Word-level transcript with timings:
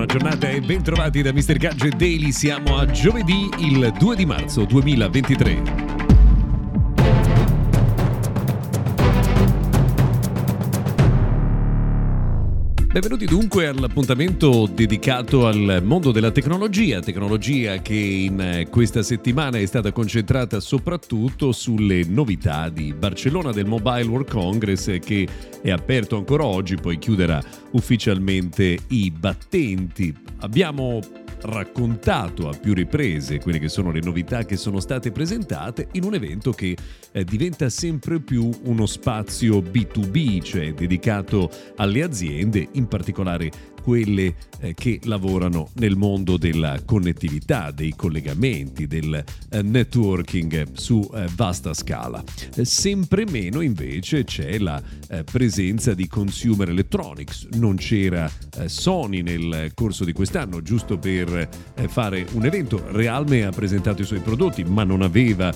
Buona 0.00 0.18
giornata 0.18 0.48
e 0.48 0.62
bentrovati 0.62 1.20
da 1.20 1.30
Mr. 1.30 1.58
Gadget 1.58 1.96
Daily. 1.96 2.32
Siamo 2.32 2.78
a 2.78 2.86
giovedì 2.86 3.50
il 3.58 3.92
2 3.98 4.16
di 4.16 4.24
marzo 4.24 4.64
2023. 4.64 5.89
Benvenuti 12.92 13.24
dunque 13.24 13.68
all'appuntamento 13.68 14.66
dedicato 14.66 15.46
al 15.46 15.80
mondo 15.80 16.10
della 16.10 16.32
tecnologia, 16.32 16.98
tecnologia 16.98 17.76
che 17.76 17.94
in 17.94 18.66
questa 18.68 19.04
settimana 19.04 19.58
è 19.58 19.66
stata 19.66 19.92
concentrata 19.92 20.58
soprattutto 20.58 21.52
sulle 21.52 22.02
novità 22.02 22.68
di 22.68 22.92
Barcellona 22.92 23.52
del 23.52 23.66
Mobile 23.66 24.08
World 24.08 24.28
Congress 24.28 24.98
che 24.98 25.28
è 25.62 25.70
aperto 25.70 26.16
ancora 26.16 26.44
oggi, 26.44 26.74
poi 26.74 26.98
chiuderà 26.98 27.40
ufficialmente 27.70 28.76
i 28.88 29.12
battenti. 29.12 30.12
Abbiamo 30.40 30.98
raccontato 31.42 32.48
a 32.48 32.56
più 32.56 32.74
riprese 32.74 33.38
quelle 33.38 33.58
che 33.58 33.68
sono 33.68 33.90
le 33.90 34.00
novità 34.00 34.44
che 34.44 34.56
sono 34.56 34.80
state 34.80 35.10
presentate 35.10 35.88
in 35.92 36.04
un 36.04 36.14
evento 36.14 36.52
che 36.52 36.76
eh, 37.12 37.24
diventa 37.24 37.68
sempre 37.68 38.20
più 38.20 38.50
uno 38.64 38.86
spazio 38.86 39.58
B2B, 39.58 40.42
cioè 40.42 40.74
dedicato 40.74 41.50
alle 41.76 42.02
aziende, 42.02 42.68
in 42.72 42.86
particolare 42.86 43.50
quelle 43.80 44.34
eh, 44.60 44.74
che 44.74 45.00
lavorano 45.04 45.70
nel 45.74 45.96
mondo 45.96 46.36
della 46.36 46.80
connettività, 46.84 47.70
dei 47.70 47.94
collegamenti, 47.96 48.86
del 48.86 49.24
eh, 49.50 49.62
networking 49.62 50.72
su 50.72 51.08
eh, 51.14 51.26
vasta 51.34 51.74
scala. 51.74 52.22
Sempre 52.62 53.24
meno 53.28 53.60
invece 53.60 54.24
c'è 54.24 54.58
la 54.58 54.82
presenza 55.30 55.94
di 55.94 56.06
consumer 56.06 56.68
electronics. 56.68 57.48
Non 57.54 57.76
c'era 57.76 58.30
Sony 58.66 59.22
nel 59.22 59.72
corso 59.74 60.04
di 60.04 60.12
quest'anno, 60.12 60.62
giusto 60.62 60.98
per 60.98 61.48
fare 61.88 62.26
un 62.32 62.44
evento. 62.44 62.82
Realme 62.90 63.44
ha 63.44 63.50
presentato 63.50 64.02
i 64.02 64.04
suoi 64.04 64.20
prodotti, 64.20 64.62
ma 64.64 64.84
non 64.84 65.02
aveva 65.02 65.52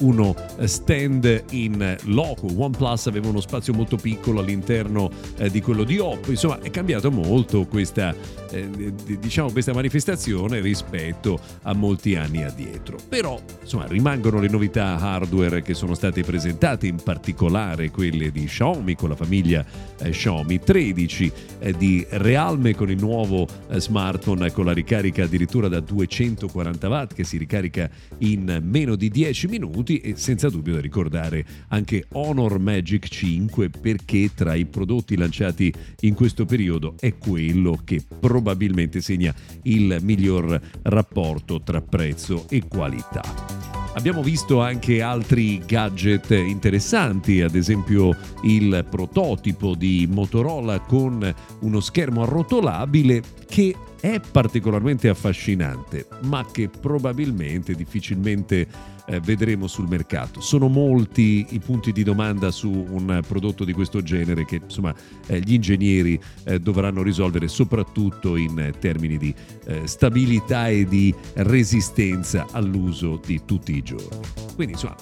uno 0.00 0.34
stand 0.64 1.44
in 1.50 1.96
loco. 2.04 2.46
OnePlus 2.46 3.06
aveva 3.06 3.28
uno 3.28 3.40
spazio 3.40 3.72
molto 3.72 3.96
piccolo 3.96 4.40
all'interno 4.40 5.10
di 5.50 5.60
quello 5.60 5.84
di 5.84 5.98
Oppo. 5.98 6.30
Insomma, 6.30 6.60
è 6.60 6.70
cambiato 6.70 7.10
molto 7.10 7.65
questa, 7.66 8.14
eh, 8.50 8.92
diciamo, 9.18 9.50
questa 9.50 9.72
manifestazione 9.72 10.60
rispetto 10.60 11.38
a 11.62 11.74
molti 11.74 12.16
anni 12.16 12.44
addietro. 12.44 12.98
Però 13.08 13.40
insomma, 13.60 13.86
rimangono 13.86 14.40
le 14.40 14.48
novità 14.48 14.98
hardware 14.98 15.62
che 15.62 15.74
sono 15.74 15.94
state 15.94 16.22
presentate, 16.22 16.86
in 16.86 16.96
particolare 17.02 17.90
quelle 17.90 18.30
di 18.30 18.44
Xiaomi 18.44 18.94
con 18.94 19.08
la 19.10 19.16
famiglia 19.16 19.64
eh, 19.98 20.10
Xiaomi 20.10 20.60
13, 20.60 21.32
eh, 21.58 21.72
di 21.72 22.04
Realme 22.08 22.74
con 22.74 22.90
il 22.90 22.98
nuovo 22.98 23.46
eh, 23.68 23.80
smartphone 23.80 24.50
con 24.52 24.64
la 24.64 24.72
ricarica 24.72 25.24
addirittura 25.24 25.68
da 25.68 25.80
240 25.80 26.88
watt 26.88 27.14
che 27.14 27.24
si 27.24 27.36
ricarica 27.36 27.88
in 28.18 28.60
meno 28.62 28.96
di 28.96 29.08
10 29.08 29.48
minuti 29.48 29.98
e 29.98 30.16
senza 30.16 30.48
dubbio 30.48 30.74
da 30.74 30.80
ricordare 30.80 31.44
anche 31.68 32.06
Honor 32.12 32.58
Magic 32.58 33.06
5 33.08 33.70
perché 33.70 34.30
tra 34.34 34.54
i 34.54 34.66
prodotti 34.66 35.16
lanciati 35.16 35.72
in 36.00 36.14
questo 36.14 36.44
periodo 36.44 36.94
è 36.98 37.16
quello 37.16 37.55
quello 37.56 37.80
che 37.82 38.02
probabilmente 38.20 39.00
segna 39.00 39.34
il 39.62 39.98
miglior 40.02 40.60
rapporto 40.82 41.62
tra 41.62 41.80
prezzo 41.80 42.44
e 42.50 42.62
qualità. 42.68 43.22
Abbiamo 43.94 44.22
visto 44.22 44.60
anche 44.60 45.00
altri 45.00 45.58
gadget 45.64 46.30
interessanti, 46.30 47.40
ad 47.40 47.54
esempio 47.54 48.14
il 48.42 48.86
prototipo 48.90 49.74
di 49.74 50.06
Motorola 50.10 50.80
con 50.80 51.34
uno 51.60 51.80
schermo 51.80 52.22
arrotolabile 52.22 53.22
che 53.48 53.74
è 54.00 54.20
particolarmente 54.20 55.08
affascinante, 55.08 56.06
ma 56.22 56.46
che 56.50 56.68
probabilmente 56.68 57.74
difficilmente 57.74 58.66
eh, 59.06 59.20
vedremo 59.20 59.66
sul 59.66 59.88
mercato. 59.88 60.40
Sono 60.40 60.68
molti 60.68 61.46
i 61.50 61.60
punti 61.60 61.92
di 61.92 62.02
domanda 62.02 62.50
su 62.50 62.70
un 62.70 63.22
prodotto 63.26 63.64
di 63.64 63.72
questo 63.72 64.02
genere 64.02 64.44
che 64.44 64.60
insomma 64.64 64.94
eh, 65.26 65.40
gli 65.40 65.54
ingegneri 65.54 66.20
eh, 66.44 66.58
dovranno 66.58 67.02
risolvere 67.02 67.48
soprattutto 67.48 68.36
in 68.36 68.72
termini 68.78 69.16
di 69.16 69.34
eh, 69.64 69.86
stabilità 69.86 70.68
e 70.68 70.84
di 70.84 71.14
resistenza 71.34 72.46
all'uso 72.50 73.20
di 73.24 73.42
tutti 73.44 73.76
i 73.76 73.82
giorni. 73.82 74.26
Quindi 74.54 74.74
insomma 74.74 74.96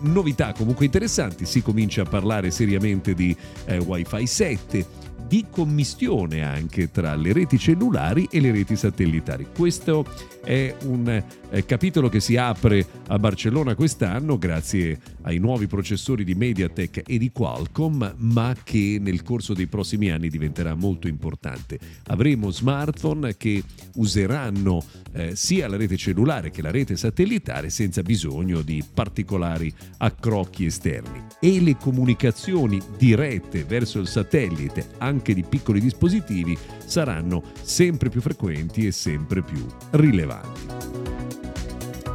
novità 0.00 0.52
comunque 0.52 0.84
interessanti, 0.84 1.44
si 1.46 1.62
comincia 1.62 2.02
a 2.02 2.06
parlare 2.06 2.50
seriamente 2.50 3.14
di 3.14 3.34
eh, 3.66 3.78
Wi-Fi 3.78 4.26
7 4.26 4.86
di 5.26 5.46
commistione 5.50 6.42
anche 6.42 6.90
tra 6.90 7.14
le 7.14 7.32
reti 7.32 7.58
cellulari 7.58 8.28
e 8.30 8.40
le 8.40 8.50
reti 8.50 8.76
satellitari. 8.76 9.46
Questo 9.54 10.04
è 10.42 10.74
un 10.84 11.22
eh, 11.50 11.64
capitolo 11.66 12.08
che 12.08 12.20
si 12.20 12.36
apre 12.36 12.86
a 13.08 13.18
Barcellona 13.18 13.74
quest'anno 13.74 14.38
grazie 14.38 14.98
ai 15.22 15.38
nuovi 15.38 15.66
processori 15.66 16.24
di 16.24 16.34
MediaTek 16.34 17.02
e 17.06 17.18
di 17.18 17.30
Qualcomm, 17.30 18.04
ma 18.16 18.54
che 18.62 18.98
nel 19.00 19.22
corso 19.22 19.52
dei 19.52 19.66
prossimi 19.66 20.10
anni 20.10 20.28
diventerà 20.28 20.74
molto 20.74 21.08
importante. 21.08 21.78
Avremo 22.06 22.50
smartphone 22.50 23.36
che 23.36 23.62
useranno 23.96 24.82
eh, 25.12 25.36
sia 25.36 25.68
la 25.68 25.76
rete 25.76 25.96
cellulare 25.96 26.50
che 26.50 26.62
la 26.62 26.70
rete 26.70 26.96
satellitare 26.96 27.68
senza 27.70 28.02
bisogno 28.02 28.62
di 28.62 28.82
particolari 28.94 29.72
accrocchi 29.98 30.64
esterni 30.64 31.27
e 31.40 31.60
le 31.60 31.76
comunicazioni 31.76 32.80
dirette 32.96 33.64
verso 33.64 33.98
il 33.98 34.08
satellite 34.08 34.88
anche 34.98 35.34
di 35.34 35.44
piccoli 35.44 35.80
dispositivi 35.80 36.56
saranno 36.84 37.42
sempre 37.60 38.08
più 38.08 38.20
frequenti 38.20 38.86
e 38.86 38.92
sempre 38.92 39.42
più 39.42 39.64
rilevanti. 39.90 40.77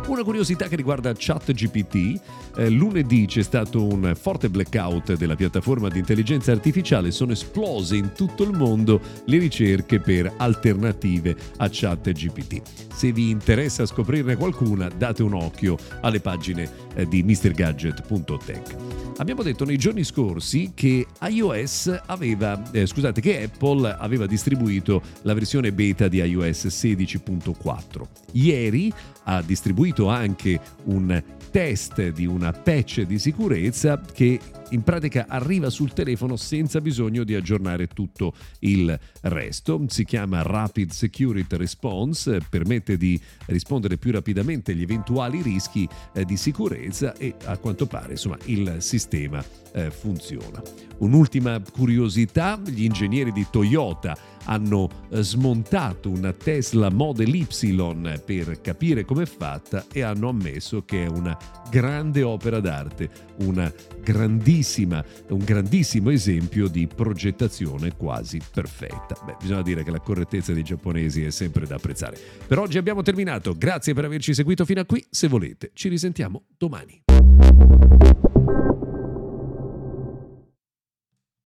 Una 0.06 0.24
curiosità 0.24 0.68
che 0.68 0.76
riguarda 0.76 1.14
ChatGPT, 1.16 2.20
eh, 2.58 2.70
lunedì 2.70 3.26
c'è 3.26 3.42
stato 3.42 3.86
un 3.86 4.14
forte 4.20 4.50
blackout 4.50 5.16
della 5.16 5.36
piattaforma 5.36 5.88
di 5.88 5.98
intelligenza 5.98 6.52
artificiale, 6.52 7.10
sono 7.10 7.32
esplose 7.32 7.96
in 7.96 8.12
tutto 8.14 8.44
il 8.44 8.52
mondo 8.52 9.00
le 9.26 9.38
ricerche 9.38 10.02
per 10.02 10.34
alternative 10.38 11.36
a 11.58 11.70
ChatGPT. 11.72 12.62
Se 12.94 13.14
vi 13.14 13.30
interessa 13.30 13.86
scoprirne 13.86 14.36
qualcuna, 14.36 14.90
date 14.90 15.24
un 15.24 15.34
occhio 15.34 15.78
alle 16.02 16.20
pagine 16.20 16.70
eh, 16.96 17.08
di 17.08 17.24
mrgadget.tech. 17.24 18.76
Abbiamo 19.18 19.44
detto 19.44 19.64
nei 19.64 19.78
giorni 19.78 20.04
scorsi 20.04 20.72
che 20.74 21.06
iOS 21.22 22.02
aveva, 22.08 22.62
eh, 22.72 22.88
scusate, 22.88 23.22
che 23.22 23.44
Apple 23.44 23.96
aveva 23.98 24.26
distribuito 24.26 25.02
la 25.22 25.34
versione 25.34 25.72
beta 25.72 26.08
di 26.08 26.18
iOS 26.18 26.66
16.4. 26.66 28.08
Ieri 28.32 28.92
ha 29.26 29.42
distribuito 29.44 29.93
anche 30.02 30.60
un 30.86 31.24
test 31.52 32.10
di 32.10 32.26
una 32.26 32.52
patch 32.52 33.02
di 33.02 33.20
sicurezza 33.20 34.02
che 34.02 34.40
in 34.72 34.82
pratica 34.82 35.28
arriva 35.30 35.70
sul 35.70 35.94
telefono 35.94 36.36
senza 36.36 36.82
bisogno 36.82 37.24
di 37.24 37.36
aggiornare 37.36 37.86
tutto 37.86 38.34
il 38.62 39.00
resto. 39.22 39.80
Si 39.88 40.04
chiama 40.04 40.42
Rapid 40.42 40.90
Security 40.90 41.56
Response, 41.56 42.40
permette 42.50 42.98
di 42.98 43.22
rispondere 43.46 43.98
più 43.98 44.12
rapidamente 44.12 44.72
agli 44.72 44.82
eventuali 44.82 45.44
rischi 45.44 45.88
eh, 46.14 46.26
di 46.26 46.38
sicurezza 46.38 47.16
e 47.16 47.36
a 47.46 47.58
quanto 47.58 47.86
pare 47.86 48.14
insomma, 48.14 48.38
il 48.46 48.78
sistema 48.80 49.44
eh, 49.74 49.92
funziona. 49.92 50.60
Un'ultima 50.98 51.62
curiosità, 51.72 52.60
gli 52.66 52.84
ingegneri 52.84 53.32
di 53.32 53.46
Toyota 53.52 54.18
hanno 54.46 54.90
eh, 55.10 55.22
smontato 55.22 56.10
una 56.10 56.34
Tesla 56.34 56.90
Model 56.90 57.34
Y 57.34 57.48
per 58.26 58.60
capire 58.62 59.06
com'è 59.06 59.26
fatta 59.26 59.83
e 59.92 60.02
hanno 60.02 60.30
ammesso 60.30 60.84
che 60.86 61.04
è 61.04 61.08
una 61.08 61.38
grande 61.70 62.24
opera 62.24 62.60
d'arte, 62.60 63.10
grandissima, 64.02 65.04
un 65.30 65.44
grandissimo 65.44 66.10
esempio 66.10 66.68
di 66.68 66.88
progettazione 66.88 67.96
quasi 67.96 68.40
perfetta. 68.54 69.18
Beh, 69.26 69.38
bisogna 69.40 69.62
dire 69.62 69.84
che 69.84 69.92
la 69.92 70.00
correttezza 70.00 70.54
dei 70.54 70.64
giapponesi 70.64 71.24
è 71.24 71.30
sempre 71.30 71.66
da 71.66 71.76
apprezzare. 71.76 72.18
Per 72.46 72.60
oggi 72.60 72.78
abbiamo 72.78 73.02
terminato, 73.02 73.56
grazie 73.58 73.94
per 73.94 74.06
averci 74.06 74.34
seguito 74.34 74.66
fino 74.66 74.82
a 74.82 74.86
qui, 74.86 75.04
se 75.10 75.28
volete 75.28 75.72
ci 75.74 75.90
risentiamo 75.90 76.44
domani. 76.58 77.03